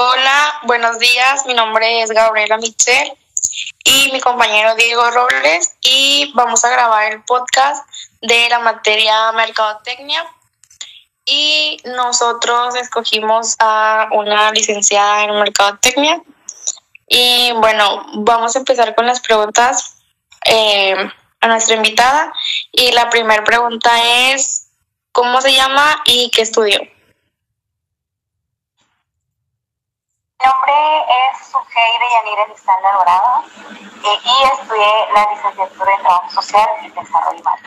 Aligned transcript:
Hola, 0.00 0.60
buenos 0.62 1.00
días. 1.00 1.44
Mi 1.44 1.54
nombre 1.54 2.02
es 2.02 2.12
Gabriela 2.12 2.56
Michel 2.56 3.12
y 3.82 4.12
mi 4.12 4.20
compañero 4.20 4.76
Diego 4.76 5.10
Robles 5.10 5.74
y 5.80 6.30
vamos 6.36 6.64
a 6.64 6.70
grabar 6.70 7.12
el 7.12 7.24
podcast 7.24 7.84
de 8.22 8.48
la 8.48 8.60
materia 8.60 9.32
Mercadotecnia. 9.32 10.24
Y 11.24 11.78
nosotros 11.84 12.76
escogimos 12.76 13.56
a 13.58 14.08
una 14.12 14.52
licenciada 14.52 15.24
en 15.24 15.34
Mercadotecnia. 15.34 16.22
Y 17.08 17.50
bueno, 17.56 18.06
vamos 18.18 18.54
a 18.54 18.60
empezar 18.60 18.94
con 18.94 19.04
las 19.04 19.18
preguntas 19.18 19.96
eh, 20.44 20.94
a 21.40 21.48
nuestra 21.48 21.74
invitada. 21.74 22.32
Y 22.70 22.92
la 22.92 23.10
primera 23.10 23.42
pregunta 23.42 23.90
es, 24.30 24.68
¿cómo 25.10 25.40
se 25.40 25.52
llama 25.52 26.02
y 26.04 26.30
qué 26.30 26.42
estudió? 26.42 26.78
Nombre 30.48 31.04
es 31.08 31.46
Sujeire 31.46 32.06
Yanira 32.14 32.46
Lizalda 32.48 32.92
Dorado 32.92 33.44
eh, 34.04 34.20
y 34.24 34.60
estudié 34.60 35.12
la 35.14 35.28
licenciatura 35.34 35.94
en 35.94 36.00
Trabajo 36.00 36.30
Social 36.30 36.68
y 36.82 36.88
Desarrollo 36.90 37.40
Humano. 37.40 37.62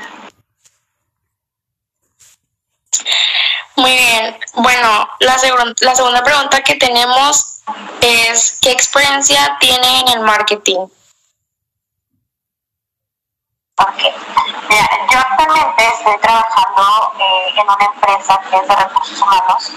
Muy 3.76 3.92
bien. 3.92 4.40
Bueno, 4.56 5.10
la, 5.20 5.38
la 5.82 5.96
segunda 5.96 6.24
pregunta 6.24 6.62
que 6.62 6.76
tenemos 6.76 7.62
es, 8.02 8.60
¿qué 8.62 8.72
experiencia 8.72 9.58
tiene 9.60 10.00
en 10.02 10.08
el 10.10 10.20
marketing? 10.22 10.88
Ok. 13.78 14.02
Mira, 14.70 14.90
yo 15.12 15.20
actualmente 15.20 15.88
estoy 15.88 16.18
trabajando 16.20 17.14
eh, 17.20 17.54
en 17.56 17.64
una 17.64 17.86
empresa 17.94 18.40
que 18.50 18.58
es 18.58 18.68
de 18.68 18.76
recursos 18.76 19.22
humanos 19.22 19.72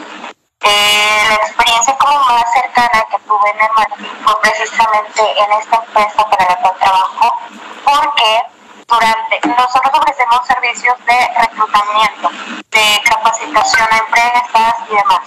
la 1.29 1.35
experiencia 1.37 1.97
como 1.99 2.19
más 2.25 2.45
cercana 2.53 3.05
que 3.11 3.19
tuve 3.27 3.51
en 3.51 3.61
el 3.61 3.73
marketing 3.77 4.25
fue 4.25 4.41
precisamente 4.41 5.23
en 5.23 5.53
esta 5.53 5.77
empresa 5.77 6.29
para 6.29 6.45
la 6.48 6.56
cual 6.56 6.75
trabajo, 6.79 7.39
porque 7.84 8.43
durante 8.87 9.41
nosotros 9.48 9.93
ofrecemos 9.95 10.47
servicios 10.47 10.95
de 11.06 11.29
reclutamiento, 11.39 12.31
de 12.71 13.01
capacitación 13.05 13.89
a 13.91 13.98
empresas 13.98 14.75
y 14.89 14.97
demás. 14.97 15.21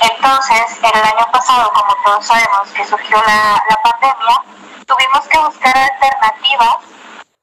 Entonces, 0.00 0.78
el 0.82 1.02
año 1.02 1.30
pasado, 1.32 1.72
como 1.72 1.94
todos 2.04 2.26
sabemos 2.26 2.68
que 2.74 2.84
surgió 2.86 3.16
la, 3.22 3.62
la 3.68 3.82
pandemia, 3.82 4.42
tuvimos 4.86 5.26
que 5.28 5.38
buscar 5.38 5.76
alternativas 5.76 6.76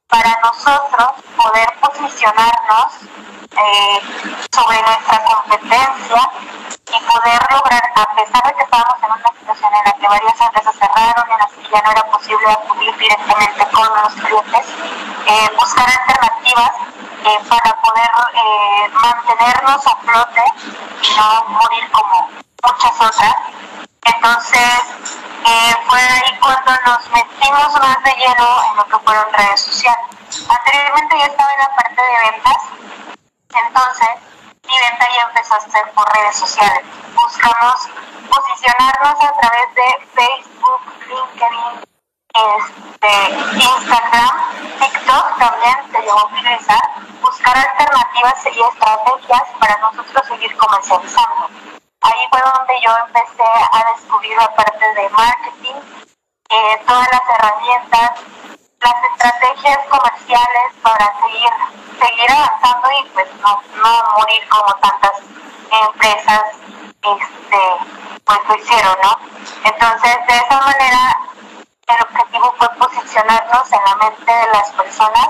para 0.08 0.40
nosotros 0.44 1.08
poder 1.36 1.68
posicionarnos 1.82 2.94
eh, 3.52 4.00
sobre 4.54 4.82
nuestra 4.82 5.24
competencia 5.24 6.32
y 6.96 7.00
poder 7.06 7.40
lograr, 7.52 7.84
a 7.96 8.16
pesar 8.16 8.44
de 8.44 8.54
que 8.54 8.64
estábamos 8.64 8.98
en 9.04 9.12
una 9.12 9.40
situación 9.40 9.72
en 9.74 9.84
la 9.86 9.92
que 9.94 10.08
varias 10.08 10.42
empresas 10.42 10.76
cerraron, 10.80 11.32
en 11.32 11.38
las 11.40 11.52
que 11.52 11.70
ya 11.70 11.82
no 11.82 11.92
era 11.92 12.04
posible 12.06 12.52
acudir 12.52 12.98
directamente 12.98 13.68
con 13.72 13.88
los 14.04 14.14
clientes, 14.14 14.66
eh, 15.28 15.50
buscar 15.60 15.88
alternativas 15.90 16.72
eh, 17.26 17.40
para 17.50 17.82
poder 17.82 18.10
mantenernos 19.02 19.88
a 19.88 19.96
flote 19.98 20.44
y 21.02 21.18
no 21.18 21.44
morir 21.50 21.92
como 21.92 22.30
muchas 22.64 23.02
otras. 23.02 23.36
Entonces, 24.06 24.82
fue 25.88 26.00
ahí 26.00 26.40
cuando 26.40 26.72
nos 26.86 27.09
metimos 27.09 27.74
más 27.80 28.04
de 28.04 28.12
lleno 28.16 28.64
en 28.72 28.78
lo 28.78 28.86
que 28.86 29.00
fueron 29.00 29.34
redes 29.34 29.62
sociales. 29.62 30.06
Anteriormente 30.48 31.18
yo 31.18 31.26
estaba 31.26 31.52
en 31.54 31.59
la 31.59 31.76
parte 31.76 32.02
de 32.02 32.32
ventas, 32.32 32.58
entonces 33.54 34.34
mi 34.68 34.80
venta 34.80 35.08
ya 35.16 35.22
empezó 35.28 35.56
a 35.56 35.60
ser 35.60 35.92
por 35.94 36.06
redes 36.16 36.36
sociales. 36.36 36.86
Buscamos 37.14 37.90
posicionarnos 38.30 39.24
a 39.24 39.32
través 39.40 39.76
de 39.76 40.08
Facebook, 40.16 40.82
LinkedIn, 41.08 41.96
este, 42.36 43.12
Instagram, 43.56 44.34
TikTok 44.80 45.38
también 45.40 45.76
se 45.92 46.02
llegó 46.02 46.20
a 46.20 46.25
utilizar, 46.25 46.81
buscar 47.22 47.58
alternativas 47.58 48.46
y 48.46 48.62
estrategias 48.62 49.44
para 49.59 49.78
nosotros 49.78 50.28
seguir 50.28 50.58
comercializando. 50.58 51.50
Ahí 52.02 52.28
fue 52.30 52.42
donde 52.42 52.74
yo 52.86 52.92
empecé 53.08 53.52
a 53.72 53.92
descubrir 53.96 54.36
la 54.38 54.54
parte 54.54 54.94
de 54.96 55.09
marketing, 55.09 55.75
eh, 56.50 56.84
todas 56.86 57.08
las 57.12 57.22
herramientas, 57.30 58.12
las 58.81 58.94
estrategias 59.12 59.80
comerciales 59.90 60.74
para 60.81 61.12
seguir 61.22 61.50
seguir 62.00 62.31
avanzando 62.31 62.90
y 62.91 63.09
pues 63.09 63.28
no, 63.41 63.62
no 63.81 64.03
morir 64.18 64.47
como 64.50 64.74
tantas 64.75 65.12
empresas 65.88 66.44
este 67.02 67.62
pues 68.25 68.40
lo 68.47 68.56
hicieron 68.56 68.97
no 69.03 69.18
entonces 69.63 70.18
de 70.28 70.36
esa 70.36 70.62
manera 70.62 71.18
el 71.88 72.02
objetivo 72.02 72.56
fue 72.58 72.69
posicionarnos 72.75 73.72
en 73.72 73.80
la 73.86 73.96
mente 73.96 74.31
de 74.31 74.47
las 74.53 74.69
personas 74.72 75.28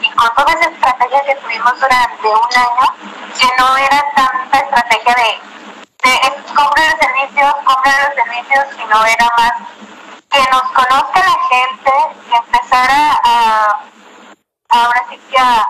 y 0.00 0.10
con 0.10 0.34
toda 0.34 0.52
esa 0.52 0.70
estrategia 0.70 1.24
que 1.24 1.34
tuvimos 1.36 1.80
durante 1.80 2.28
un 2.28 2.56
año 2.56 2.94
que 3.38 3.48
no 3.58 3.76
era 3.76 4.04
tanta 4.14 4.58
estrategia 4.58 5.14
de, 5.14 6.08
de 6.08 6.54
comprar 6.54 6.90
los 6.90 7.00
servicios 7.00 7.54
comprar 7.64 8.04
los 8.04 8.14
servicios 8.14 8.66
sino 8.76 9.06
era 9.06 9.30
más 9.38 9.52
que 10.32 10.50
nos 10.50 10.62
conozca 10.72 11.20
la 11.20 11.38
gente, 11.50 11.92
que 12.30 12.58
empezara 12.72 13.20
a, 13.22 13.84
ahora 14.70 15.04
sí 15.10 15.20
que 15.30 15.38
a, 15.38 15.68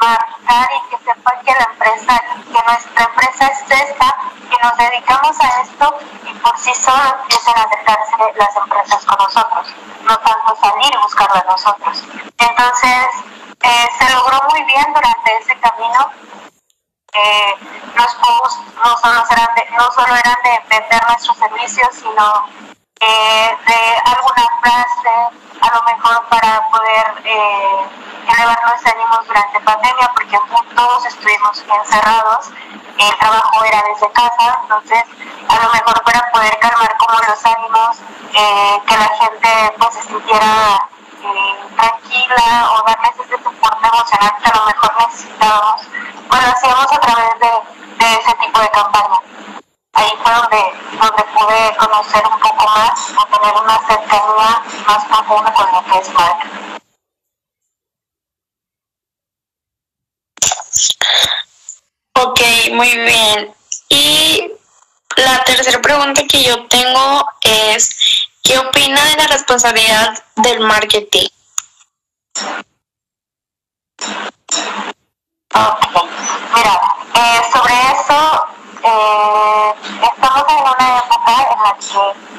marcar 0.00 0.68
y 0.76 0.90
que 0.90 1.04
sepa 1.04 1.32
que 1.44 1.52
la 1.52 1.66
empresa, 1.72 2.22
que 2.44 2.62
nuestra 2.70 3.04
empresa 3.04 3.46
es 3.46 3.60
esta, 3.62 4.16
que 4.48 4.56
nos 4.62 4.76
dedicamos 4.76 5.40
a 5.40 5.60
esto 5.62 5.98
y 6.24 6.32
por 6.34 6.56
sí 6.56 6.72
solo 6.74 7.02
empiezan 7.20 7.58
a 7.58 7.62
acercarse 7.62 8.16
las 8.36 8.56
empresas 8.56 9.04
con 9.04 9.18
nosotros, 9.18 9.74
no 10.02 10.16
tanto 10.18 10.56
salir 10.60 10.94
y 10.94 10.98
buscarlo 10.98 11.34
a 11.34 11.50
nosotros. 11.50 12.02
Entonces, 12.38 13.06
eh, 13.62 13.88
se 13.98 14.14
logró 14.14 14.40
muy 14.50 14.62
bien 14.64 14.86
durante 14.94 15.36
ese 15.38 15.58
camino. 15.58 16.10
Eh, 17.12 17.54
los 17.96 18.18
no 18.84 18.96
solo, 18.98 19.24
eran 19.30 19.54
de, 19.56 19.70
no 19.76 19.90
solo 19.90 20.14
eran 20.14 20.36
de 20.44 20.62
vender 20.68 21.06
nuestros 21.08 21.36
servicios, 21.38 21.88
sino 21.92 22.46
eh, 27.26 27.88
elevar 28.28 28.58
ánimos 28.84 29.26
durante 29.26 29.60
pandemia, 29.60 30.10
porque 30.14 30.38
todos 30.74 31.06
estuvimos 31.06 31.64
encerrados, 31.80 32.50
el 32.98 33.18
trabajo 33.18 33.64
era 33.64 33.82
desde 33.92 34.10
casa, 34.12 34.58
entonces 34.62 35.02
a 35.48 35.54
lo 35.64 35.72
mejor 35.72 36.02
para 36.04 36.30
poder 36.32 36.58
calmar 36.58 36.96
como 36.98 37.18
los 37.18 37.44
ánimos, 37.44 37.98
eh, 38.34 38.80
que 38.86 38.96
la 38.96 39.08
gente 39.20 39.74
pues 39.78 39.94
se 39.94 40.02
sintiera 40.02 40.88
eh, 41.22 41.68
tranquila 41.76 42.70
o 42.72 42.84
darles 42.86 43.20
ese 43.20 43.42
soporte 43.42 43.86
emocional 43.86 44.32
que 44.42 44.50
a 44.50 44.56
lo 44.56 44.66
mejor 44.66 44.92
necesitábamos, 45.00 45.82
pues 46.28 46.42
lo 46.42 46.52
hacíamos 46.52 46.92
a 46.92 47.00
través 47.00 47.40
de, 47.40 48.04
de 48.04 48.14
ese 48.20 48.34
tipo 48.34 48.60
de 48.60 48.70
campaña 48.70 49.20
ahí 49.96 50.12
fue 50.22 50.32
donde, 50.32 50.62
donde 51.00 51.22
pude 51.34 51.76
conocer 51.78 52.22
un 52.26 52.38
poco 52.38 52.66
más 52.68 53.12
o 53.16 53.26
tener 53.26 53.54
una 53.62 53.78
cercanía 53.86 54.62
más 54.86 55.04
profunda 55.06 55.52
con 55.54 55.72
lo 55.72 55.84
que 55.84 55.98
es 55.98 56.12
marca. 56.12 56.75
Muy 62.72 62.90
bien. 62.96 63.54
Y 63.88 64.52
la 65.16 65.44
tercera 65.44 65.80
pregunta 65.80 66.22
que 66.28 66.42
yo 66.42 66.66
tengo 66.66 67.24
es, 67.40 67.90
¿qué 68.42 68.58
opina 68.58 69.02
de 69.04 69.16
la 69.16 69.26
responsabilidad 69.28 70.24
del 70.36 70.60
marketing? 70.60 71.28
Ok, 75.54 76.04
mira, 76.54 76.80
eh, 77.14 77.40
sobre 77.52 77.74
eso 77.74 78.46
eh, 78.82 79.74
estamos 80.02 80.44
en 80.48 80.58
una 80.58 80.98
época 80.98 81.32
en 81.50 81.62
la 81.62 81.76
que 81.78 82.36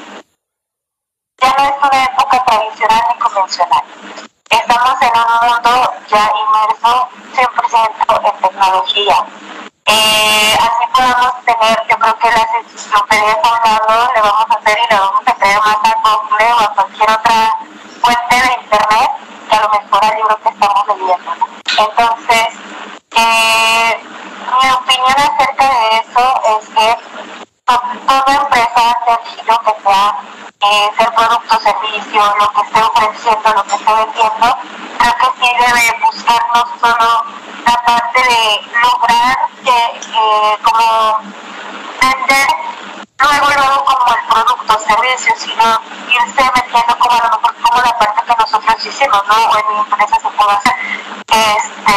ya 1.40 1.54
no 1.56 1.64
es 1.64 1.74
una 1.82 2.04
época 2.04 2.44
tradicional 2.44 3.02
ni 3.08 3.18
convencional. 3.18 3.84
Estamos 4.50 5.02
en 5.02 5.12
un 5.18 5.48
mundo 5.48 5.92
ya 6.10 6.30
inmerso 6.46 7.08
100% 7.34 8.32
en 8.32 8.40
tecnología. 8.42 9.26
Eh, 9.90 10.58
así 10.60 10.84
podemos 10.92 11.32
tener, 11.46 11.86
yo 11.88 11.98
creo 11.98 12.18
que 12.18 12.30
las 12.30 12.54
enciclopedias 12.60 13.38
hablando 13.42 14.12
le 14.14 14.20
vamos 14.20 14.46
a 14.50 14.54
hacer 14.54 14.78
y 14.78 14.92
le 14.92 15.00
vamos 15.00 15.22
a 15.24 15.34
traer 15.34 15.58
más 15.60 15.76
a 15.82 16.16
Google 16.16 16.52
o 16.52 16.60
a 16.60 16.74
cualquier 16.74 17.10
otra 17.10 17.56
fuente 18.02 18.36
de 18.36 18.52
internet 18.62 19.10
que 19.48 19.56
a 19.56 19.60
lo 19.62 19.68
mejor 19.70 20.04
al 20.04 20.16
libro 20.16 20.40
que 20.42 20.48
estamos 20.50 20.86
leyendo. 20.88 21.46
Entonces, 21.78 22.48
eh, 23.16 24.00
mi 24.60 24.70
opinión 24.70 25.16
acerca 25.16 25.64
de 25.64 25.96
eso 25.96 26.42
es 26.58 26.68
que 26.68 26.98
toda 27.64 28.34
empresa 28.34 28.96
de 29.06 29.52
lo 29.52 29.58
que 29.60 29.74
sea, 29.82 30.14
eh, 30.60 30.90
ser 30.98 31.14
producto 31.14 31.60
servicio, 31.60 32.34
lo 32.40 32.52
que 32.52 32.60
esté 32.60 32.80
ofreciendo, 32.82 33.52
lo 33.54 33.64
que 33.64 33.74
esté 33.74 33.92
vendiendo, 33.94 34.58
creo 34.98 35.14
que 35.16 35.28
sí 35.40 35.50
debe 35.58 35.98
buscar 36.04 36.42
no 36.54 36.64
solo 36.78 37.24
la 37.64 37.76
parte 37.84 38.20
de 38.22 38.60
lograr 38.82 39.36
que 39.64 40.58
como 40.62 41.18
vender 42.00 42.48
luego 43.18 43.46
luego 43.56 43.84
como 43.84 44.14
el 44.14 44.24
producto 44.28 44.78
servicios, 44.86 45.38
sino 45.38 45.80
irse 46.08 46.50
metiendo 46.54 46.97
como 47.08 47.24
a 47.24 47.52
como 47.62 47.82
la 47.82 47.98
parte 47.98 48.22
que 48.22 48.36
nosotros 48.36 48.86
hicimos, 48.86 49.22
¿no? 49.26 49.34
O 49.34 49.56
en 49.56 50.08
se 50.08 50.30
puede 50.30 50.52
hacer, 50.52 50.74
este, 51.28 51.96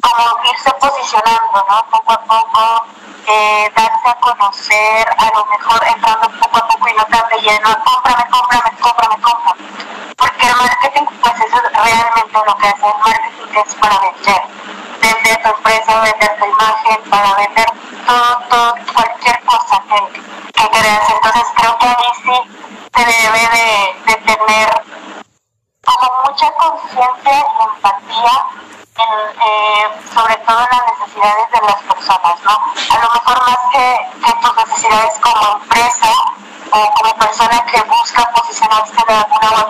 como 0.00 0.44
irse 0.50 0.70
posicionando, 0.80 1.66
¿no? 1.68 1.84
Poco 1.90 2.12
a 2.12 2.20
poco, 2.24 2.84
eh, 3.26 3.70
darse 3.76 4.08
a 4.08 4.14
conocer, 4.20 5.08
a 5.18 5.24
lo 5.34 5.44
mejor 5.46 5.84
entrando 5.86 6.30
poco 6.40 6.56
a 6.56 6.68
poco 6.68 6.88
y 6.88 6.94
no 6.94 7.04
tan 7.04 7.28
de 7.28 7.40
lleno, 7.42 7.68
cómprame, 7.84 8.24
cómprame, 8.30 8.70
cómprame, 8.80 9.22
cómprame. 9.22 10.14
Porque 10.16 10.46
el 10.46 10.56
marketing, 10.56 11.04
pues 11.20 11.34
eso 11.40 11.56
es 11.56 11.72
realmente 11.72 12.38
lo 12.46 12.56
que 12.56 12.68
hace 12.68 12.86
el 12.86 12.98
marketing, 13.04 13.60
es 13.66 13.74
para. 13.74 14.04
Vender 15.00 15.42
tu 15.42 15.48
empresa, 15.50 16.00
vender 16.00 16.38
tu 16.38 16.44
imagen, 16.46 17.10
para 17.10 17.34
vender 17.34 17.66
todo, 18.06 18.38
todo, 18.48 18.74
cualquier 18.94 19.44
cosa 19.44 19.82
que, 19.88 20.22
que 20.52 20.68
creas. 20.70 21.10
Entonces 21.10 21.44
creo 21.56 21.78
que 21.78 21.86
ahí 21.86 22.12
sí 22.22 22.64
se 22.94 23.04
debe 23.04 23.40
de, 23.40 23.66
de 24.06 24.14
tener 24.24 24.68
como 25.84 26.06
mucha 26.24 26.48
conciencia 26.52 27.10
y 27.24 27.62
empatía 27.64 28.34
en, 28.96 29.23
eh, 29.34 29.86
sobre 30.14 30.36
todo 30.46 30.58
las 30.58 30.82
necesidades 30.98 31.50
de 31.50 31.60
las 31.66 31.82
personas, 31.82 32.36
¿no? 32.44 32.52
A 32.52 33.02
lo 33.02 33.10
mejor 33.12 33.38
más 33.42 33.58
que, 33.72 33.98
que 34.24 34.32
tus 34.40 34.56
necesidades 34.56 35.12
como 35.20 35.62
empresa 35.62 36.12
o 36.70 36.90
como 36.94 37.14
persona 37.16 37.64
que 37.66 37.80
busca 37.82 38.30
posicionarse 38.32 38.94
de 39.06 39.14
alguna 39.14 39.50
manera, 39.50 39.63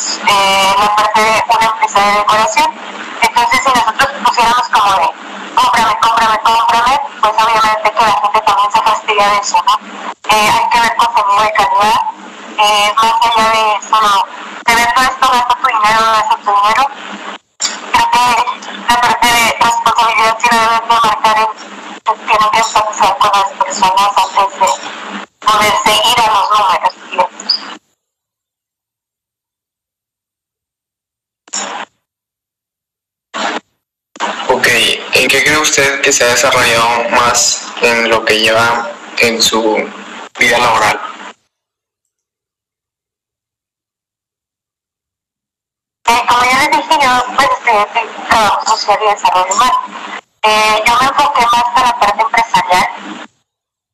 tenemos 0.00 1.16
eh, 1.16 1.44
una 1.50 1.66
empresa 1.66 2.00
de 2.00 2.12
decoración. 2.18 2.70
Entonces, 3.20 3.60
si 3.64 3.70
nosotros 3.70 4.08
pusiéramos 4.24 4.68
como 4.68 4.92
de, 4.96 5.10
cómprame, 5.54 5.98
cómprame, 6.00 6.38
cómprame, 6.40 7.00
pues 7.20 7.32
obviamente 7.36 7.92
que 7.92 8.00
la 8.00 8.12
gente 8.22 8.40
también 8.40 8.72
se 8.72 8.82
fastidia 8.82 9.28
de 9.28 9.38
eso, 9.38 9.56
¿no? 9.66 9.74
Eh, 10.30 10.48
hay 10.54 10.68
que 10.70 10.80
ver 10.80 10.96
contenido 10.96 11.42
de 11.42 11.52
calidad, 11.52 12.00
eh, 12.58 12.92
más 12.96 13.14
allá 13.26 13.46
de 13.50 13.88
solo, 13.88 14.26
te 14.64 14.74
vendo 14.74 15.00
esto, 15.02 15.26
gasto 15.32 15.54
tu 15.60 15.66
dinero, 15.66 16.00
gasto 16.12 16.36
tu 16.36 16.50
dinero. 16.50 16.82
Creo 17.92 18.10
que 18.10 18.24
la 18.88 19.00
parte 19.00 19.26
de 19.26 19.56
responsabilidad 19.60 20.38
sí 20.40 20.48
la 20.50 20.60
deben 20.60 20.88
de 20.88 20.94
marcar 20.94 21.36
en 21.38 21.70
tienen 22.26 22.50
que 22.50 22.58
empatizar 22.58 23.18
con 23.18 23.30
las 23.34 23.50
personas 23.64 24.10
antes 24.16 24.60
de 24.60 24.66
poder 25.46 25.74
seguir 25.84 26.18
a 26.20 26.26
los 26.32 26.46
números 26.50 26.94
ciertos. 27.10 27.70
Ok, 34.48 34.66
¿en 35.12 35.19
qué 35.30 35.44
cree 35.44 35.58
usted 35.58 36.00
que 36.00 36.12
se 36.12 36.24
ha 36.24 36.26
desarrollado 36.26 37.08
más 37.10 37.64
en 37.82 38.08
lo 38.08 38.24
que 38.24 38.40
lleva 38.40 38.90
en 39.18 39.40
su 39.40 39.62
vida 40.36 40.58
laboral? 40.58 41.00
Eh, 46.08 46.22
como 46.28 46.42
ya 46.42 46.58
les 46.58 46.70
dije, 46.76 46.98
yo 47.00 47.24
pues 47.36 47.48
en 47.64 48.26
trabajo 48.28 48.76
social 48.76 48.98
y 49.06 49.10
desarrollo 49.10 49.54
humano. 49.54 49.80
Eh, 50.42 50.82
yo 50.84 50.94
me 51.00 51.06
enfoqué 51.06 51.46
más 51.46 51.64
en 51.76 51.82
la 51.84 52.00
parte 52.00 52.22
empresarial, 52.22 52.88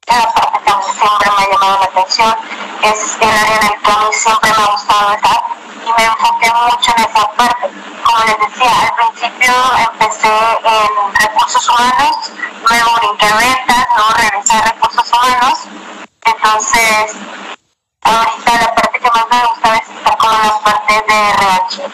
la 0.06 0.32
parte 0.32 0.58
que 0.64 0.70
a 0.70 0.76
mí 0.76 0.84
siempre 0.98 1.30
me 1.36 1.42
ha 1.42 1.50
llamado 1.52 1.78
la 1.80 1.84
atención, 1.84 2.34
es 2.82 3.16
el 3.20 3.28
área 3.28 3.56
en 3.56 3.66
el 3.66 3.82
que 3.82 3.90
a 3.90 3.98
mí 3.98 4.06
siempre 4.12 4.50
me 4.56 4.62
ha 4.62 4.72
gustado 4.72 5.12
estar 5.12 5.42
y 5.84 6.00
me 6.00 6.04
enfoqué 6.06 6.50
mucho 6.64 6.92
en 6.96 7.04
esa 7.04 7.28
parte. 7.32 7.95
Como 8.16 8.28
les 8.28 8.38
decía, 8.48 8.72
al 8.80 9.12
principio 9.12 9.52
empecé 9.92 10.28
en 10.28 11.14
recursos 11.20 11.68
humanos, 11.68 12.32
luego 12.66 12.90
brinqué 12.96 13.26
ventas, 13.26 13.86
luego 13.94 14.10
regresé 14.16 14.56
a 14.56 14.62
recursos 14.62 15.12
humanos, 15.12 15.58
entonces 16.24 17.16
ahorita 18.00 18.52
la 18.52 18.74
parte 18.74 19.00
que 19.00 19.10
más 19.10 19.26
me 19.30 19.46
gusta 19.48 19.76
es 19.76 19.90
estar 19.90 20.16
con 20.16 20.32
la 20.32 20.60
parte 20.60 21.04
de 21.06 21.28
RH. 21.28 21.90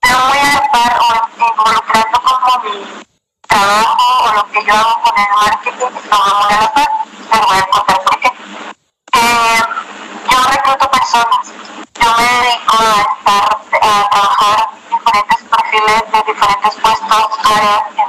Pero 0.00 0.18
muy 0.28 0.38
a 0.38 0.98
o 0.98 1.46
involucrando 1.46 2.22
como 2.22 2.64
mi 2.64 3.04
trabajo 3.46 4.24
o 4.24 4.32
lo 4.36 4.50
que 4.50 4.64
yo 4.64 4.74
hago 4.74 5.02
con 5.02 5.18
el 5.18 5.28
marketing 5.44 6.00
lo 6.10 6.24
muy 6.24 6.54
a 6.54 6.60
la 6.62 6.72
par, 6.72 6.88
voy 7.46 7.58
a 7.58 7.66
contar 7.66 7.99
para 17.50 17.99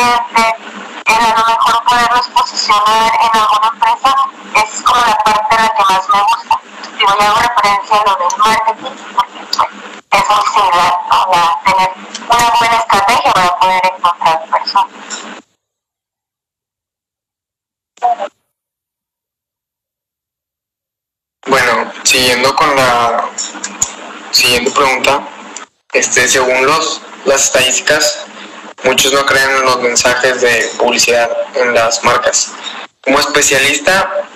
el 0.00 1.24
a 1.24 1.34
lo 1.36 1.46
mejor 1.46 1.84
poderlos 1.84 2.26
posicionar 2.28 3.12
en 3.20 3.40
alguna 3.40 3.68
empresa, 3.72 4.14
es 4.54 4.82
como 4.82 5.00
la 5.00 5.16
parte 5.18 5.56
en 5.56 5.62
la 5.62 5.74
que 5.74 5.82
más 5.84 6.08
me 6.08 6.22
gusta. 6.22 6.60
Y 6.98 7.04
voy 7.04 7.20
a 7.20 7.28
hago 7.28 7.40
referencia 7.40 7.96
a 7.96 8.04
lo 8.04 8.16
del 8.16 8.38
marketing, 8.38 8.96
porque 9.14 9.40
pues, 9.56 9.68
es 10.10 10.28
muy 10.28 10.44
similar 10.54 10.94
a 11.10 11.60
tener 11.64 11.90
una 12.28 12.50
buena 12.58 12.76
estrategia 12.76 13.32
para 13.32 13.58
poder 13.58 13.80
encontrar 13.96 14.50
personas. 14.50 14.90
Bueno, 21.46 21.92
siguiendo 22.04 22.54
con 22.54 22.76
la 22.76 23.28
siguiente 24.30 24.70
pregunta, 24.70 25.26
este, 25.92 26.28
según 26.28 26.66
los, 26.66 27.02
las 27.24 27.44
estadísticas, 27.44 28.26
muchos 28.84 29.12
no 29.12 29.24
creen 29.26 29.50
en 29.50 29.64
los 29.64 29.80
mensajes 29.80 30.40
de 30.40 30.70
publicidad 30.78 31.30
en 31.54 31.74
las 31.74 32.02
marcas. 32.04 32.52
Como 33.02 33.18
especialista 33.18 34.28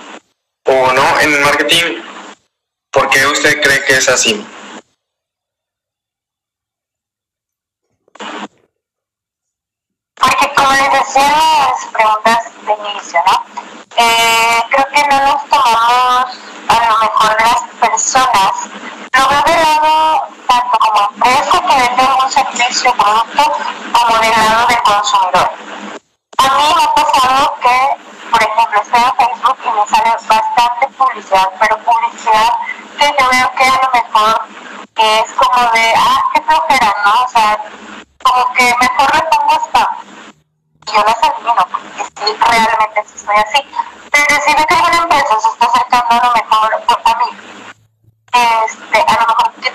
o 0.64 0.92
no 0.92 1.20
en 1.20 1.42
marketing, 1.42 2.02
¿por 2.90 3.08
qué 3.10 3.26
usted 3.26 3.60
cree 3.62 3.84
que 3.84 3.96
es 3.96 4.08
así? 4.08 4.46
Porque 10.14 10.54
como 10.56 10.72
les 10.72 10.92
decía 10.92 11.32
las 11.68 11.86
preguntas 11.92 12.38
de 12.66 12.90
inicio, 12.90 13.20
¿no? 13.26 13.44
Eh, 13.96 14.62
creo 14.70 14.86
que 14.94 15.08
no 15.08 15.20
nos 15.26 15.48
tomamos 15.48 16.38
a 16.68 16.88
lo 16.88 16.98
mejor 16.98 17.36
las 17.40 17.88
personas, 17.88 18.70
lo 19.12 19.28
veo 19.28 19.42
del 19.46 19.62
lado 19.62 20.26
tanto 20.48 20.78
como 20.78 21.10
empresa 21.10 21.60
que 21.60 21.76
vende 21.76 22.13
algún 22.75 22.83
servicio 22.83 22.90
o 22.90 22.95
producto, 22.95 23.43
como 23.93 24.19
del 24.19 24.31
lado 24.31 24.66
del 24.66 24.83
consumidor. 24.83 25.50
A 26.38 26.43
mí 26.43 26.75
me 26.75 26.83
ha 26.83 26.95
pasado 26.95 27.54
que, 27.61 28.31
por 28.31 28.43
ejemplo, 28.43 28.81
estoy 28.83 29.00
en 29.00 29.16
Facebook 29.16 29.59
y 29.64 29.71
me 29.71 29.87
sale 29.87 30.11
bastante 30.11 30.87
publicidad, 30.99 31.50
pero 31.61 31.78
publicidad 31.78 32.52
que 32.99 33.07
yo 33.19 33.28
veo 33.31 33.50
que 33.54 33.64
a 33.64 33.81
lo 33.83 33.90
mejor 33.93 34.49
es 34.97 35.33
como 35.33 35.71
de, 35.73 35.95
ah, 35.97 36.23
qué 36.33 36.43
flojera, 36.43 36.95
¿no? 37.04 37.25
O 37.25 37.28
sea, 37.28 37.59
como 38.23 38.52
que 38.54 38.75
mejor 38.81 39.14
le 39.14 39.23
pongo 39.23 39.61
spam. 39.66 39.88
Yo 40.93 41.02
las 41.02 41.23
elimino 41.23 41.66
porque 41.71 42.04
sí, 42.04 42.37
realmente 42.40 43.04
sí 43.07 43.19
soy 43.19 43.37
así. 43.37 43.62
Pero 44.11 44.43
si 44.45 44.54
ve 44.54 44.66
que 44.66 44.75
alguna 44.75 45.02
empresa 45.02 45.40
se 45.40 45.49
está 45.49 45.66
acercando 45.66 46.14
a 46.14 46.26
lo 46.26 46.35
mejor 46.35 46.83
pues, 46.87 46.99
a 47.04 47.19
mí, 47.19 47.31
este, 48.33 49.00
a 49.00 49.12
lo 49.21 49.26
mejor 49.26 49.52
que 49.54 49.71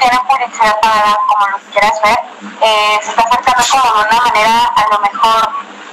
como 0.60 1.48
lo 1.48 1.58
quieras 1.72 2.02
ver, 2.04 2.20
eh, 2.62 3.00
se 3.02 3.10
está 3.12 3.22
acercando 3.24 3.64
como 3.72 3.94
de 3.94 4.10
una 4.10 4.22
manera 4.22 4.66
a 4.76 4.88
lo 4.92 5.00
mejor, 5.00 5.50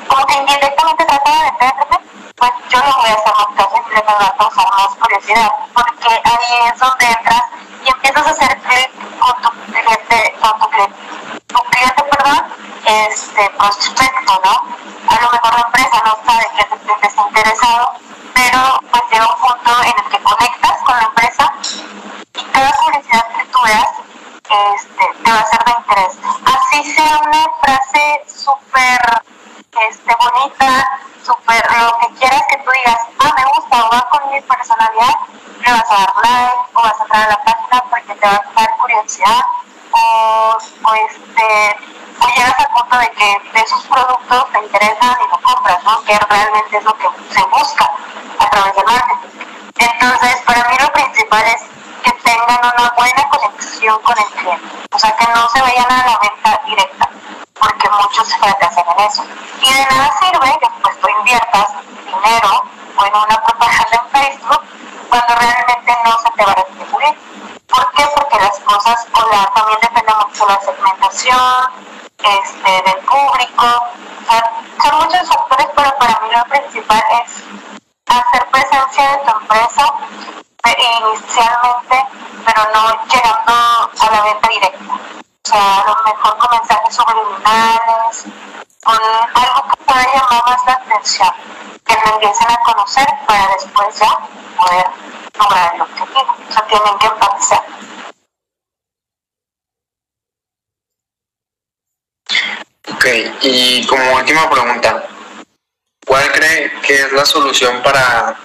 como 0.08 0.26
que 0.26 0.34
indirectamente 0.34 1.04
trata 1.04 1.30
de 1.30 1.42
venderme, 1.50 1.84
pues 2.36 2.52
va 4.06 4.26
a 4.26 4.36
causar 4.36 4.66
más 4.70 4.94
curiosidad, 5.00 5.50
porque 5.72 6.20
ahí 6.24 6.68
es 6.72 6.78
donde 6.80 7.06
entras 7.06 7.42
y 7.84 7.88
empiezas 7.88 8.26
a 8.26 8.30
hacer 8.30 8.58
clic 8.62 8.90
con 9.18 9.42
tu 9.42 9.50
cliente, 9.72 10.34
con 10.42 10.58
tu 10.58 10.68
cliente, 10.70 10.96
tu 11.46 11.62
cliente, 11.70 12.02
perdón, 12.02 12.44
este 12.84 13.50
prospecto, 13.50 14.40
¿no? 14.44 14.54
A 15.08 15.20
lo 15.20 15.30
mejor 15.30 15.54
la 15.54 15.62
empresa 15.66 16.02
no 16.04 16.16
está 17.02 17.22
interesado, 17.28 17.92
pero 18.34 18.80
pues 18.90 19.02
llega 19.12 19.26
un 19.26 19.40
punto 19.40 19.82
en 19.82 19.94
el 20.04 20.10
que 20.10 20.22
conectas 20.22 20.78
con 20.84 20.96
la 20.96 21.04
empresa 21.04 21.52
y 22.34 22.44
cada 22.52 22.72
publicidad 22.72 23.26
que 23.36 23.44
tú 23.46 23.58
veas 23.64 24.06
este, 24.46 25.04
te 25.24 25.30
va 25.30 25.40
a 25.40 25.46
ser 25.46 25.64
de 25.64 25.72
interés. 25.72 26.18
Sea 26.94 27.18
una 27.18 27.44
frase 27.60 28.22
súper 28.26 29.00
este, 29.88 30.16
bonita, 30.20 30.88
súper 31.24 31.62
lo 31.78 31.98
que 31.98 32.14
quieras 32.14 32.42
que 32.48 32.56
tú 32.58 32.70
digas, 32.70 33.00
ah, 33.18 33.32
me 33.36 33.44
gusta 33.44 33.84
o 33.84 33.90
va 33.90 34.08
con 34.08 34.30
mi 34.30 34.40
personalidad, 34.42 35.14
le 35.64 35.72
vas 35.72 35.90
a 35.90 35.96
dar 35.96 36.14
like 36.22 36.56
o 36.74 36.82
vas 36.82 37.00
a 37.00 37.02
entrar 37.02 37.22
a 37.24 37.30
la 37.30 37.42
página 37.42 37.84
porque 37.90 38.14
te 38.14 38.26
va 38.26 38.36
a 38.36 38.60
dar 38.60 38.76
curiosidad 38.78 39.40
o, 39.90 40.56
o 40.84 40.94
este 40.94 41.76
o 42.20 42.26
llegas 42.28 42.54
al 42.60 42.68
punto 42.68 42.98
de 42.98 43.10
que 43.10 43.50
de 43.52 43.60
esos 43.60 43.84
productos 43.86 44.52
te 44.52 44.58
interesan 44.60 45.16
y 45.26 45.28
lo 45.28 45.42
compras, 45.42 45.82
¿no? 45.82 46.04
Que 46.04 46.16
realmente 46.18 46.76
es 46.78 46.84
lo 46.84 46.94
que 46.94 47.08
se 47.34 47.42
busca 47.46 47.90
a 48.38 48.48
través 48.48 48.76
del 48.76 48.84
marketing. 48.86 49.28
Entonces, 49.76 50.36
para 50.46 50.68
mí 50.68 50.76
lo 50.80 50.92
principal 50.92 51.44
es 51.46 51.62
que 52.04 52.12
tengan 52.22 52.60
una 52.60 52.94
buena 52.96 53.28
conexión 53.86 54.02
con 54.02 54.18
el 54.18 54.24
cliente, 54.24 54.88
o 54.92 54.98
sea, 54.98 55.16
que 55.16 55.26
no 55.32 55.48
se 55.48 55.60
vayan 55.60 55.90
a 55.90 56.06
la 56.06 56.18
venta 56.18 56.60
directa, 56.66 57.08
porque 57.54 57.88
muchos 57.90 58.34
fracasan 58.36 58.84
en 58.96 59.04
eso. 59.04 59.24
Y 59.62 59.72
de 59.72 59.86
nada 59.86 60.10
sirve 60.20 60.58
que 60.60 60.68
pues 60.82 61.00
tú 61.00 61.08
inviertas 61.20 61.68
dinero 62.04 62.62
o 62.96 63.06
en 63.06 63.16
una 63.16 63.42
propaganda 63.42 64.02
en 64.02 64.10
Facebook 64.10 64.62
cuando 65.08 65.34
realmente 65.34 65.96
no 66.04 66.18
se 66.18 66.30
te 66.30 66.44
va 66.44 66.52
a 66.52 66.54
retribuir. 66.54 67.18
¿Por 67.68 67.92
qué? 67.92 68.04
Porque 68.14 68.38
las 68.38 68.58
cosas, 68.60 69.06
o 69.12 69.28
la, 69.30 69.46
también 69.54 69.78
depende 69.80 70.14
mucho 70.14 70.46
de 70.46 70.52
la 70.52 70.60
segmentación, 70.60 71.70
este, 72.18 72.82
del 72.82 73.04
público, 73.04 73.64
o 73.64 74.30
sea, 74.30 74.52
son 74.82 74.98
muchos 75.04 75.28
factores, 75.28 75.68
pero 75.76 75.96
para 75.98 76.20
mí 76.20 76.28
lo 76.34 76.44
principal 76.44 77.04
es 77.22 77.32
hacer 78.06 78.48
presencia 78.50 79.10
de 79.10 79.18
tu 79.18 79.38
empresa 79.38 79.94
inicialmente, 80.74 82.06
pero 82.44 82.62
no 82.74 83.04
llegando 83.06 83.52
a 83.52 84.10
la 84.10 84.22
venta 84.22 84.48
directa. 84.48 84.94
O 84.94 85.48
sea, 85.48 85.80
a 85.80 85.84
lo 85.86 86.02
mejor 86.04 86.38
con 86.38 86.56
con 87.42 88.94
algo 88.94 89.68
que 89.68 89.84
pueda 89.84 90.02
llamar 90.14 90.42
más 90.46 90.66
la 90.66 90.72
atención, 90.72 91.30
que 91.84 91.94
lo 91.94 92.14
empiecen 92.14 92.50
a 92.50 92.56
conocer 92.58 93.06
para 93.26 93.54
después 93.54 93.98
ya 93.98 94.18
poder 94.56 94.86
lograr 95.38 95.74
el 95.74 95.80
objetivo. 95.82 96.36
O 96.48 96.52
sea, 96.52 96.66
tienen 96.66 96.98
que 96.98 97.06
empatizar. 97.06 97.62
Ok, 102.94 103.04
y 103.42 103.86
como 103.86 104.14
última 104.14 104.48
pregunta, 104.48 105.04
¿cuál 106.06 106.32
cree 106.32 106.80
que 106.80 106.94
es 106.94 107.12
la 107.12 107.24
solución 107.24 107.82
para 107.82 108.36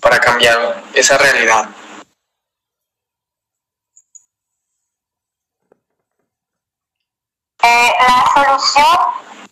para 0.00 0.20
cambiar 0.20 0.82
esa 0.94 1.18
realidad. 1.18 1.68
Eh, 7.66 7.92
la 7.98 8.24
solución, 8.32 8.96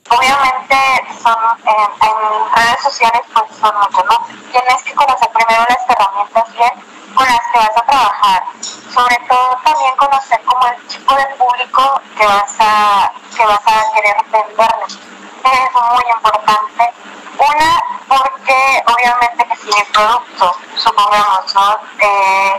obviamente, 0.08 0.76
son 1.20 1.34
en, 1.66 2.54
redes 2.54 2.80
sociales, 2.80 3.22
pues 3.34 3.44
son 3.60 3.74
muchos, 3.74 4.04
¿no? 4.04 4.24
Tienes 4.52 4.84
que 4.84 4.94
conocer 4.94 5.28
primero 5.32 5.64
las 5.68 5.82
herramientas 5.88 6.52
bien 6.52 6.72
con 7.12 7.26
las 7.26 7.40
que 7.50 7.58
vas 7.58 7.76
a 7.76 7.82
trabajar. 7.82 8.44
Sobre 8.62 9.16
todo 9.28 9.58
también 9.64 9.96
conocer 9.96 10.40
como 10.44 10.64
el 10.68 10.86
tipo 10.86 11.12
de 11.12 11.26
público 11.34 12.00
que 12.16 12.24
vas 12.24 12.54
a, 12.60 13.12
que 13.36 13.44
vas 13.44 13.66
a 13.66 13.92
querer 13.94 14.16
venderle. 14.30 14.86
Es 14.86 15.70
muy 15.74 16.04
importante 16.14 16.94
una, 17.36 17.82
porque 18.06 18.84
obviamente 18.94 19.44
que 19.44 19.56
si 19.56 19.66
mi 19.66 19.84
producto, 19.92 20.56
supongamos, 20.76 21.52
¿no? 21.52 21.80
Eh, 21.98 22.58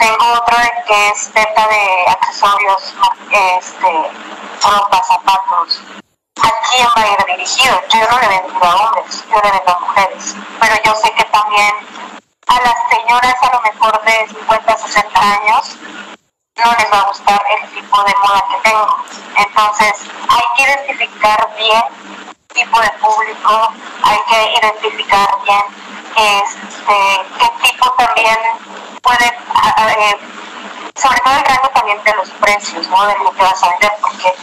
tengo 0.00 0.32
otro 0.32 0.56
que 0.86 1.08
es 1.10 1.32
venta 1.34 1.68
de 1.68 2.10
accesorios, 2.10 2.94
este, 3.58 4.10
ropa, 4.62 5.02
zapatos. 5.04 5.82
¿A 6.42 6.50
quién 6.70 6.88
va 6.96 7.02
a 7.02 7.08
ir 7.08 7.36
dirigido? 7.36 7.80
Yo 7.92 8.10
no 8.10 8.18
le 8.18 8.28
vendo 8.28 8.64
a 8.64 8.76
hombres, 8.76 9.24
yo 9.28 9.40
le 9.44 9.50
vendo 9.50 9.76
a 9.76 9.80
mujeres. 9.80 10.34
Pero 10.58 10.74
yo 10.84 10.94
sé 10.94 11.12
que 11.12 11.24
también 11.24 11.74
a 12.46 12.60
las 12.60 12.76
señoras 12.88 13.34
a 13.42 13.54
lo 13.54 13.60
mejor 13.60 14.02
de 14.04 14.28
50, 14.28 14.76
60 14.78 15.20
años 15.20 15.76
no 16.56 16.72
les 16.72 16.92
va 16.92 17.00
a 17.00 17.08
gustar 17.08 17.44
el 17.60 17.70
tipo 17.70 18.02
de 18.02 18.14
moda 18.24 18.44
que 18.48 18.70
tengo. 18.70 18.96
Entonces 19.36 19.94
hay 20.28 20.42
que 20.56 20.62
identificar 20.62 21.50
bien 21.56 21.82
tipo 22.54 22.80
de 22.80 22.90
público, 23.00 23.72
hay 24.02 24.18
que 24.28 24.58
identificar 24.60 25.28
bien 25.44 25.64
este, 26.16 26.96
qué 27.38 27.68
tipo 27.68 27.90
también 27.92 28.38
puede, 29.02 29.26
eh, 29.26 30.16
sobre 30.94 31.18
todo 31.20 31.34
el 31.34 31.44
rango 31.44 31.68
también 31.74 32.02
de 32.04 32.14
los 32.14 32.30
precios, 32.30 32.86
¿no? 32.88 33.06
De 33.06 33.18
lo 33.18 33.32
que 33.32 33.42
vas 33.42 33.62
a 33.62 33.70
vender, 33.70 33.92
porque 34.00 34.34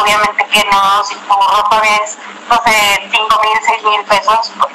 obviamente 0.00 0.46
que 0.46 0.64
no, 0.70 1.04
si 1.04 1.14
tu 1.14 1.32
ropa 1.32 1.80
ves, 1.80 2.18
no 2.48 2.56
sé, 2.64 3.08
5 3.10 3.40
mil, 3.42 3.58
6 3.66 3.82
mil 3.84 4.04
pesos, 4.04 4.52
pues 4.58 4.72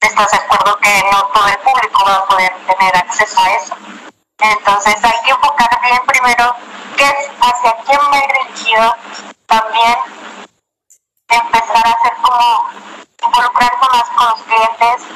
estás 0.00 0.30
de 0.30 0.36
acuerdo 0.38 0.78
que 0.78 1.04
no 1.12 1.24
todo 1.26 1.48
el 1.48 1.58
público 1.58 2.04
va 2.06 2.14
a 2.14 2.26
poder 2.26 2.52
tener 2.66 2.96
acceso 2.96 3.40
a 3.40 3.50
eso. 3.52 3.74
Entonces 4.38 4.94
hay 5.02 5.20
que 5.24 5.30
enfocar 5.30 5.80
bien 5.82 6.00
primero 6.06 6.54
qué 6.96 7.04
es 7.04 7.30
hacia 7.40 7.72
quién 7.84 8.00
va 8.12 8.20
dirigido, 8.20 8.96
también 9.46 9.96
empezar 11.28 11.86
a 11.86 11.90
hacer 11.90 12.12
como 12.22 12.70
involucrarse 13.26 13.86
más 13.92 14.08
con 14.16 14.26
los 14.28 14.42
clientes, 14.42 15.06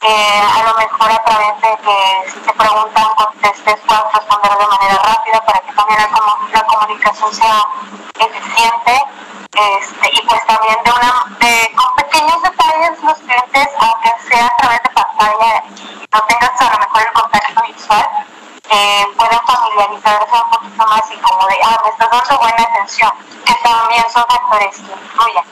que 0.00 0.14
a 0.14 0.62
lo 0.64 0.74
mejor 0.78 1.10
a 1.10 1.24
través 1.24 1.60
de 1.62 1.76
que 1.82 2.30
si 2.30 2.38
te 2.40 2.52
preguntan 2.52 3.14
contestes, 3.16 3.76
puedas 3.86 4.12
responder 4.12 4.58
de 4.58 4.66
manera 4.66 5.02
rápida 5.02 5.40
para 5.46 5.60
que 5.60 5.72
también 5.72 6.00
la, 7.06 7.12
comunicación 7.12 7.34
sea 7.34 7.66
eficiente. 8.18 9.04
Este, 9.56 10.10
y 10.12 10.26
pues 10.26 10.46
también 10.46 10.76
de 10.84 10.90
una 10.90 11.24
de, 11.40 11.74
con 11.74 11.94
pequeños 11.96 12.42
detalles 12.42 13.02
los 13.02 13.18
clientes, 13.18 13.68
aunque 13.78 14.12
sea 14.28 14.46
a 14.46 14.56
través 14.56 14.82
de 14.82 14.90
pantalla 14.90 15.62
no 16.12 16.22
tengas 16.26 16.60
a 16.60 16.72
lo 16.72 16.78
mejor 16.78 17.02
el 17.02 17.12
contacto 17.14 17.62
visual, 17.62 18.06
eh, 18.68 19.06
pueden 19.16 19.40
familiarizarse 19.46 20.34
un 20.34 20.50
poquito 20.50 20.86
más 20.86 21.10
y 21.10 21.16
como 21.16 21.46
de, 21.46 21.56
ah, 21.64 21.80
me 21.84 21.90
estás 21.90 22.10
dando 22.10 22.38
buena 22.38 22.62
atención, 22.62 23.12
que 23.46 23.54
también 23.54 24.04
son 24.10 24.24
factores 24.28 24.76
que 24.76 24.92
influyen. 24.92 25.44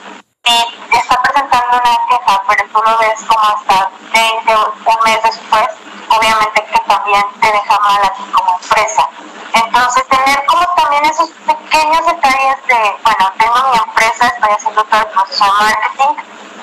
Y 0.44 0.96
está 0.96 1.22
presentando 1.22 1.80
una 1.80 1.98
queja, 2.08 2.42
pero 2.46 2.64
tú 2.72 2.82
lo 2.84 2.98
ves 2.98 3.24
como 3.26 3.40
hasta 3.40 3.90
20 4.12 4.54
o 4.54 4.74
un 4.84 5.04
mes 5.04 5.22
después, 5.22 5.68
obviamente 6.08 6.64
que 6.64 6.80
también 6.80 7.24
te 7.40 7.52
deja 7.52 7.78
mal 7.80 8.04
a 8.04 8.12
ti 8.12 8.22
como 8.32 8.58
empresa. 8.60 9.08
De 15.34 15.50
marketing, 15.50 16.14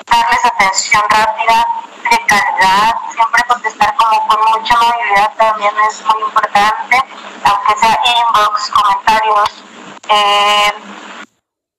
darles 0.06 0.44
atención 0.44 1.02
rápida, 1.10 1.66
de 2.10 2.26
calidad, 2.26 2.94
siempre 3.14 3.42
contestar 3.46 3.94
como 3.96 4.26
con 4.26 4.40
mucha 4.50 4.76
movilidad 4.76 5.32
también 5.36 5.72
es 5.88 6.02
muy 6.06 6.22
importante, 6.22 7.04
aunque 7.44 7.80
sea 7.80 8.00
inbox, 8.04 8.70
comentarios. 8.70 9.64
Eh, 10.08 10.72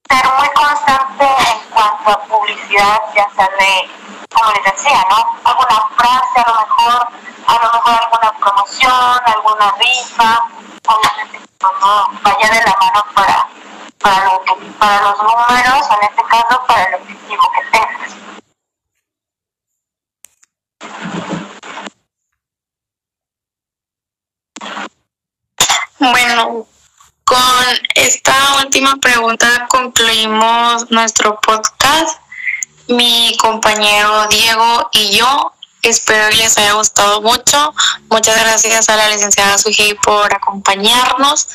ser 0.08 0.32
muy 0.38 0.48
constante 0.50 1.24
en 1.24 1.70
cuanto 1.70 2.10
a 2.10 2.22
publicidad, 2.24 3.00
ya 3.14 3.28
sea 3.34 3.48
de, 3.58 3.90
como 4.32 4.50
les 4.52 4.64
decía, 4.64 5.04
¿no? 5.10 5.40
Alguna 5.44 5.88
frase 5.96 6.40
a 6.44 6.48
lo 6.48 6.54
mejor, 6.60 7.08
a 7.46 7.54
lo 7.54 7.72
mejor 7.72 8.02
alguna 8.02 8.32
promoción, 8.38 9.20
alguna 9.26 9.74
rifa, 9.78 10.46
obviamente 10.86 11.40
no 11.62 12.08
vaya 12.22 12.48
de 12.50 12.60
la 12.60 12.76
mano 12.78 13.04
para, 13.14 13.48
para, 14.04 15.02
los 15.02 15.16
números, 15.22 15.86
en 15.90 16.08
este 16.10 16.22
caso 16.28 16.62
para 16.68 16.84
el 16.84 16.94
objetivo 16.96 17.42
que 17.54 17.62
tengas. 17.72 18.12
Bueno, 25.98 26.66
con 27.24 27.64
esta 27.94 28.34
última 28.62 28.96
pregunta 28.96 29.66
concluimos 29.68 30.90
nuestro 30.90 31.40
podcast. 31.40 32.20
Mi 32.88 33.34
compañero 33.40 34.26
Diego 34.28 34.90
y 34.92 35.16
yo 35.16 35.52
espero 35.80 36.28
que 36.28 36.36
les 36.36 36.58
haya 36.58 36.74
gustado 36.74 37.22
mucho. 37.22 37.74
Muchas 38.10 38.38
gracias 38.38 38.90
a 38.90 38.96
la 38.96 39.08
licenciada 39.08 39.56
Suji 39.56 39.94
por 39.94 40.34
acompañarnos. 40.34 41.48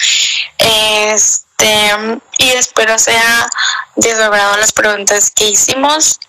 Este, 1.60 2.22
y 2.38 2.50
espero 2.52 2.98
sea 2.98 3.50
de 3.96 4.16
su 4.16 4.22
las 4.58 4.72
preguntas 4.72 5.30
que 5.30 5.50
hicimos. 5.50 6.20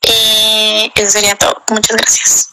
Y 0.00 0.90
eso 1.02 1.10
sería 1.10 1.36
todo. 1.36 1.62
Muchas 1.68 1.96
gracias. 1.96 2.50